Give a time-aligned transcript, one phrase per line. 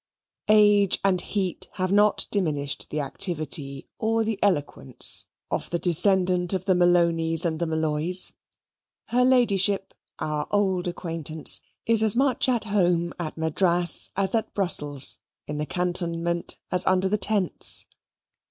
[0.47, 6.65] Age and heat have not diminished the activity or the eloquence of the descendant of
[6.65, 8.31] the Malonys and the Molloys.
[9.09, 15.19] Her Ladyship, our old acquaintance, is as much at home at Madras as at Brussels
[15.45, 17.85] in the cantonment as under the tents.